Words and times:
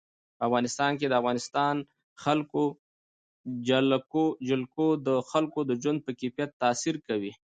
په 0.37 0.43
افغانستان 0.47 0.91
کې 0.99 1.05
د 1.07 1.13
افغانستان 1.21 1.75
جلکو 4.47 4.85
د 5.07 5.09
خلکو 5.29 5.59
د 5.69 5.71
ژوند 5.81 5.99
په 6.05 6.11
کیفیت 6.19 6.49
تاثیر 6.61 6.95
کوي. 7.07 7.33